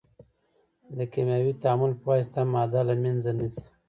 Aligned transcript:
د 0.97 0.99
کیمیاوي 1.13 1.53
تعامل 1.63 1.91
په 1.99 2.05
واسطه 2.11 2.41
ماده 2.53 2.81
نه 2.81 2.83
له 2.89 2.93
منځه 3.03 3.31
ځي. 3.37 3.49